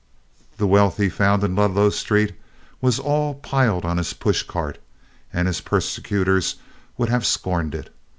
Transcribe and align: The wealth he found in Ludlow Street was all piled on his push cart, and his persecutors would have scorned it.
The 0.57 0.65
wealth 0.65 0.97
he 0.97 1.09
found 1.09 1.43
in 1.43 1.55
Ludlow 1.55 1.91
Street 1.91 2.33
was 2.81 2.97
all 2.97 3.35
piled 3.35 3.85
on 3.85 3.97
his 3.97 4.13
push 4.13 4.41
cart, 4.41 4.79
and 5.31 5.47
his 5.47 5.61
persecutors 5.61 6.55
would 6.97 7.09
have 7.09 7.23
scorned 7.23 7.75
it. 7.75 7.93